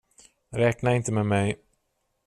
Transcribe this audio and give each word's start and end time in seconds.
Räkna 0.51 0.95
inte 0.95 1.11
med 1.11 1.25
mig. 1.25 1.59